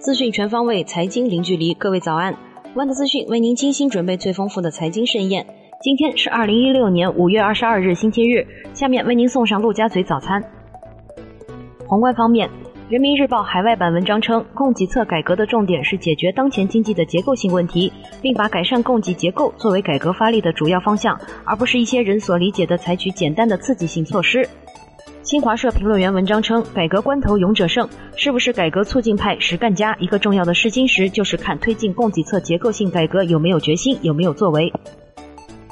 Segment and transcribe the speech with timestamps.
[0.00, 1.74] 资讯全方位，财经零距离。
[1.74, 2.34] 各位早安，
[2.74, 5.46] 万德资讯为您精心准备最丰富的财经盛宴。
[5.82, 8.46] 今天是二零一六年五月二十二日，星期日。
[8.72, 10.42] 下面为您送上陆家嘴早餐。
[11.86, 12.48] 宏观方面，
[12.88, 17.92] 《人民日报》海外版文章称，供给侧改革的重点是解决当前经济的结构性问题，
[18.22, 24.48] 并把改善供给结构作为改革发力的主要方向，而不是一些人所理解的采取简单的刺激性措施。
[25.30, 29.94] 新华社评论员文章称，改革关头勇者胜，是不是改革促进派实干家？
[30.00, 34.72] 一个重要的试金石就是看推进供给侧结构性改革有没有决心，有没有作为。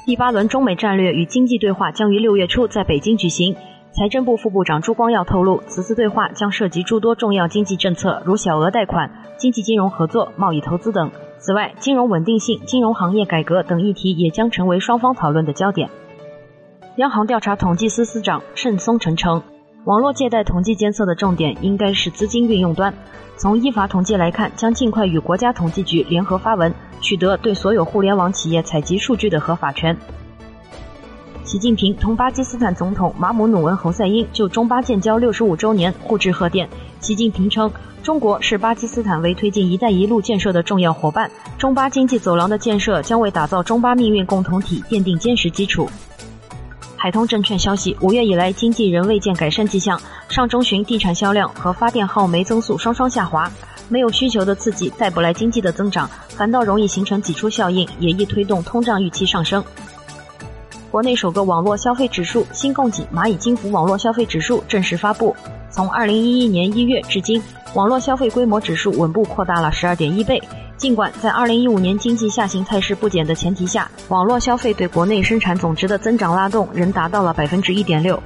[0.06, 3.56] 第八轮中美战略与经济对话将于六月初在北京举行。
[3.91, 11.11] 财政部副部长朱光耀透露，此次对话将涉及诸多重要经济政策，如小额贷款、经济金融合作、贸易投资等。
[11.38, 15.91] 此外，金融稳定性、金融行业改革等议题也将成为双方讨论的焦点。
[16.98, 19.41] 央行调查统计司司长盛松成称，
[19.84, 22.93] 网络借贷统计监测的重点应该是资金运用端。
[23.37, 29.97] 从依法统计来看，将尽快与国家统计局联合发文，取得对所有互联网企业采集数据的合法权。
[31.45, 36.69] 习近平同巴基斯坦总统马姆努文侯赛因就中巴建交六十五周年互致贺电。
[36.98, 37.70] 习近平称，
[38.03, 45.89] 中国是巴基斯坦为推进“一带一路”建设的重要伙伴，中巴经济走廊的建设将为打造中巴命运共同体奠定坚实基础。
[47.00, 50.00] 海通证券消息，五月以来经济仍未见改善迹象。
[50.28, 53.48] 上中旬地产销量和发电耗煤增速双双下滑，
[53.88, 59.62] 没有需求的刺激带不来经济的增长，反倒容易形成挤出效应，也易推动通胀预期上升。
[60.91, 65.36] 国内首个网络消费指数“新供给蚂蚁金服网络消费指数”正式发布。
[65.70, 67.41] 从二零一一年一月至今，
[67.74, 70.42] 网络消费规模指数稳步扩大了十二点一倍。
[70.79, 78.23] 尽管在二零一五年经济下行态势不减的前提下，网络消费对国内生产总值的增长拉动仍达到了百分之一点六。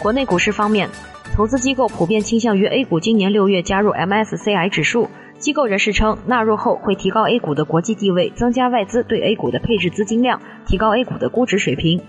[0.00, 0.88] 国内股市方面，
[1.34, 5.10] 投资机构普遍倾向于 A 股今年六月加入 MSCI 指数。
[5.40, 12.00] 机构人士称，纳入后会提高 A 股的国际地位，增加外资对 A 股的配置资金量，提高 A 股的估值水平。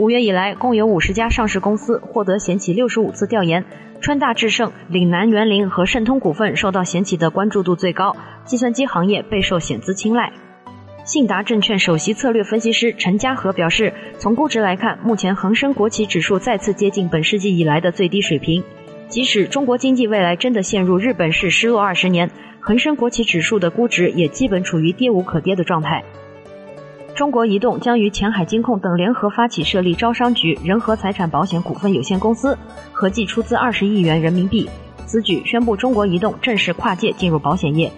[0.00, 3.66] 五月以来，共有五十家上市公司获得险企六十五次调研。
[4.00, 8.16] 川大智胜、岭南园林和盛通股份受到险企的关注度最高，
[8.46, 10.32] 计算机行业备受险资青睐。
[11.04, 18.64] 信达证券首席策略分析师陈家和表示，从估值来看，目前恒生国企指数再次接近本世纪以来的最低水平。
[19.08, 22.30] 即使中国经济未来真的陷入日本式失落二十年，
[22.60, 26.02] 恒生国企指数的估值也基本处于跌无可跌的状态。
[27.20, 32.56] 中国移动将与前海金控等联合发起设立招商局人和财产保险股份有限公司，
[32.92, 34.66] 合计出资二十亿元人民币。
[35.04, 37.92] 此举宣布中国移动正式跨界进入保险业。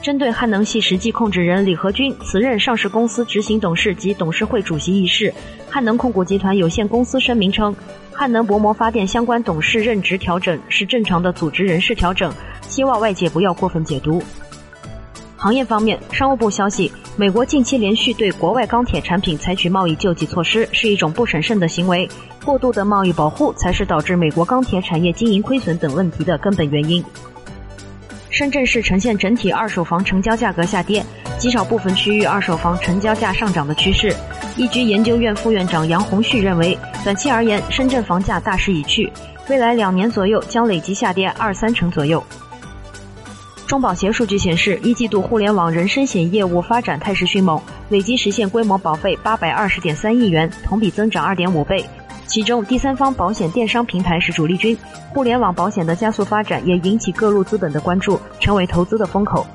[0.00, 5.32] 针对汉能系实际控制人李和军辞任上市公司执行董事及董事会主席一事，
[5.70, 7.72] 汉能控股集团有限公司声明称，
[8.10, 14.20] 汉能薄膜发电相关董事任职调整是正常的组织人事调整，希望外界不要过分解读。
[15.42, 16.92] 行业方面，商务部消息。
[17.16, 22.08] 美国近期连续对国外钢铁产品采取贸易救济措施，是一种不审慎的行为。
[22.44, 27.04] 过度的贸易保护才是导致美国钢铁产业经营亏损等问题的根本原因。
[28.30, 31.04] 深圳市呈现整体二手房成交价格下跌，
[31.38, 34.14] 极少部分区域二手房成交价上涨的趋势。
[34.56, 39.12] 易居研究院副院长杨红旭认为，短期而言，深圳房价大势已去，
[39.48, 42.22] 未来两年左右将累计下跌二三成左右。
[43.72, 51.82] 中保协数据显示，一季度互联网人身险业务发展态势迅猛，累计实现规模保费八百二十点三亿元，同比增长二点五倍。
[52.26, 54.76] 其中，第三方保险电商平台是主力军，
[55.08, 59.46] 互联网保险的加速发展也引起各路资本的关注，成为投资的风口。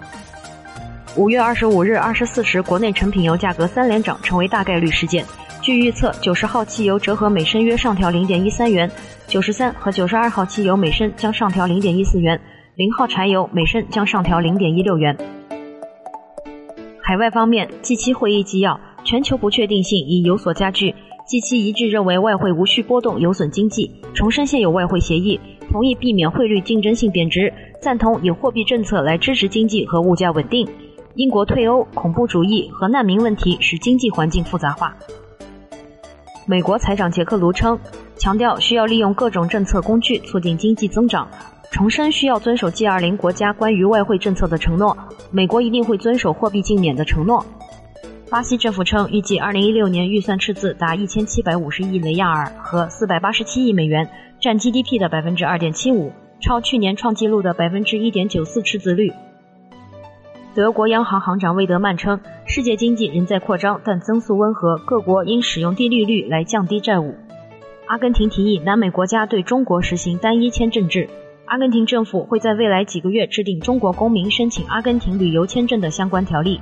[1.16, 5.24] 五月二十五日二十四时，国内成品油价格三连涨，成为大概率事件。
[5.62, 8.90] 据预测，九十号汽油折合每升约上调零点一三元，
[9.28, 12.42] 九十三和九十二号汽油每升将上调零点一四元。
[12.78, 15.18] 零号柴油每升将上调零点一六元。
[17.02, 20.94] 海外方面，G7 会议纪要：全球不确定性已有所加剧。
[21.28, 25.40] G7 一致认为外汇无需波动有损经济，重申现有外汇协议，
[25.72, 27.52] 同意避免汇率竞争性贬值，
[27.82, 30.70] 赞同以货币政策来支持经济和物价稳定。
[31.16, 34.96] 英国退欧、恐怖主义和难民问题使经济环境复杂化。
[36.50, 37.78] 美国财长杰克卢称，
[38.16, 41.28] 强调需要利用各种政策工具促进经济增长。
[41.72, 44.98] 重申需要遵守 G20 国家关于外汇政策的承诺，
[45.30, 47.46] 美国一定会遵守货币净免的承诺。
[48.30, 54.10] 巴西政府称，预计2016年预算赤字达1750亿雷亚尔和487亿美元，
[54.40, 59.12] 占 GDP 的2.75%，超去年创纪录的1.94%赤字率。
[60.58, 67.14] 德国央行行长魏德曼称，世界经济仍在扩张，但增速温和，各国应使用低利率来降低债务。
[67.86, 71.08] 阿根廷提议南美国家对中国实行单一签证制。
[71.46, 76.60] 阿根廷政府会在未来几个月制定中国公民申请阿根廷旅游签证的相关条例。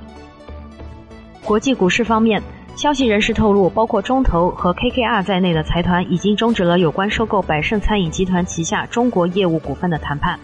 [1.42, 2.42] 国际股市方面，
[2.74, 10.38] 消息人士透露，包括中投和 KKR 在内的财团已经终止了有关收购百胜餐饮集团旗下中国业务股份的谈判。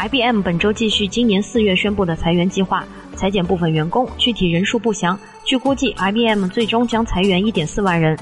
[0.00, 2.82] IBM 本周继续今年四月宣布的裁员计划，
[3.16, 5.18] 裁减部分员工，具体人数不详。
[5.44, 8.18] 据估计，IBM 最终将裁员1.4万人。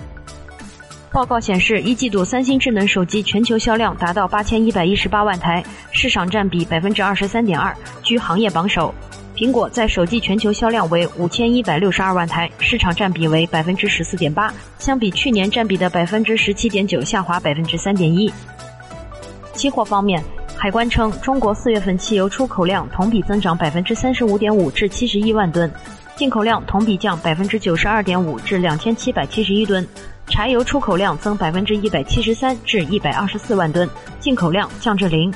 [1.12, 7.72] 报告显示，一季度三星智能手机全球销量达到八千一百一十八万台，市场占比百分之二十三点二，
[8.02, 8.92] 居行业榜首。
[9.36, 18.28] 苹果在手机全球销量为五千一百六十二万台，市场占比为百分之十四点八，相比去年占比的百分之十七点九下滑百分之三点一。
[19.54, 20.20] 期货方面，
[20.60, 25.70] 海关称中国四月份汽油出口量同比增长百分之三十五点五至七十一万吨，
[26.16, 29.86] 进口量同比降百分之九十二点五至两千七百七十一吨。
[30.26, 33.88] 柴油出口量增百分之一百七十三至一百二十四万吨，
[34.18, 35.30] 进口量降至零；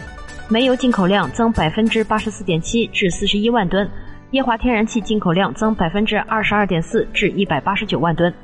[0.48, 3.88] 煤油进口量增百分之八十四点七至四十一万吨，
[4.32, 8.34] 液化天然气进口量增百分之二十二点四至一百八十九万吨。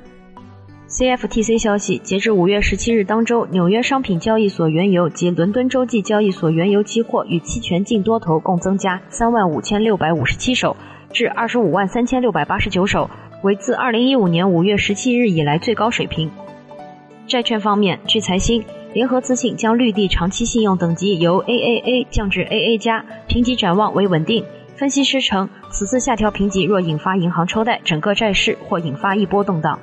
[0.89, 10.79] CFTC 消息，截至五月十七日当周，纽约商品交易所原油及伦敦洲际交易所原油期货与期权净多头共增加三万五千六百五十七手，
[11.13, 13.11] 至二十五万三千六百八十九手。
[13.43, 16.31] 为自二零一五年五月十七日以来最高水平。
[17.27, 18.65] 债券方面，据财新，
[18.95, 24.43] 联合资信将绿地长期信用等级由 AAA 降至 AA 加，评级展望为稳定。
[24.75, 29.79] 分析师称，此次下调评级若引发银行抽贷，整个债市或引发一波动荡。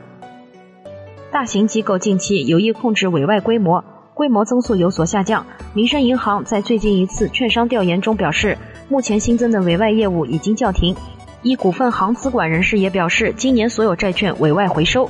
[1.35, 3.83] 大型机构近期有意控制委外规模，
[4.13, 5.45] 规模增速有所下降。
[5.73, 10.95] 民生银行在最近一次券商调研中表示，目前新增的委外业务已经叫停。
[11.41, 15.09] 一股份行资管人士也表示，今年所有债券委外回收。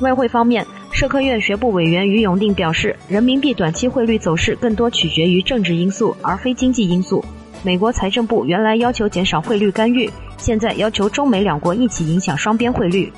[0.00, 7.24] 外汇方面，社科院学部委员于永定表示，人民币短期汇率走势更多取决于政治因素，而非经济因素。
[7.62, 13.12] 美国财政部原来要求减少汇率干预，现在要求中美两国一起影响双边汇率。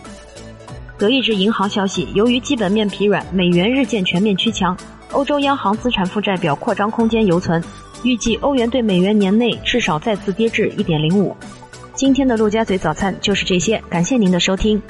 [1.03, 4.77] 德意志银行消息，由于基本面疲软，美元日渐全面趋强，
[5.11, 7.61] 欧洲央行资产负债表扩张空间犹存，
[8.05, 11.37] 预计欧元对美元年内至少再次跌至一点零五。
[11.93, 14.81] 今天的陆家嘴早餐就是这些，感谢您的收听。